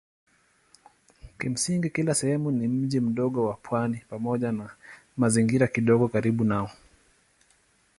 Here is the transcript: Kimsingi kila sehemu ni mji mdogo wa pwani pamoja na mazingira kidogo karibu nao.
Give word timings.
Kimsingi 1.39 1.89
kila 1.89 2.13
sehemu 2.13 2.51
ni 2.51 2.67
mji 2.67 2.99
mdogo 2.99 3.45
wa 3.45 3.53
pwani 3.53 4.01
pamoja 4.09 4.51
na 4.51 4.69
mazingira 5.17 5.67
kidogo 5.67 6.07
karibu 6.07 6.43
nao. 6.43 6.71